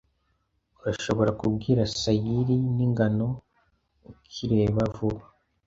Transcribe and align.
Urashobora 0.81 1.31
kubwira 1.39 1.81
sayiri 2.01 2.55
ningano 2.75 3.27
ukireba 4.11 4.81
vuba? 4.95 5.23